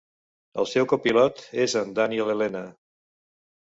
El 0.63 0.67
seu 0.71 0.87
copilot 0.95 1.45
és 1.69 1.79
en 1.85 1.95
Daniel 2.03 2.37
Elena. 2.39 2.67